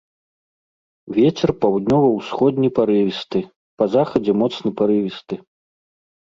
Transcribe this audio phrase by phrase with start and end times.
[1.17, 3.39] Вецер паўднёва-ўсходні парывісты,
[3.77, 5.35] па захадзе моцны парывісты.